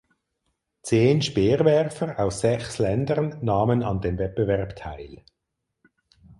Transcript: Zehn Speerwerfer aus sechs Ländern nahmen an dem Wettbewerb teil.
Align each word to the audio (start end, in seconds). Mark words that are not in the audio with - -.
Zehn 0.81 1.21
Speerwerfer 1.21 2.17
aus 2.17 2.39
sechs 2.39 2.79
Ländern 2.79 3.37
nahmen 3.45 3.83
an 3.83 4.01
dem 4.01 4.17
Wettbewerb 4.17 4.75
teil. 4.75 5.21